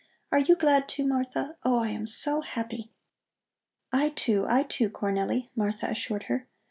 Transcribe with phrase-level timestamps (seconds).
[0.31, 1.57] "Are you glad, too, Martha?
[1.63, 2.89] Oh, I am so happy!"
[3.93, 6.47] "I too, I too, Cornelli," Martha assured her.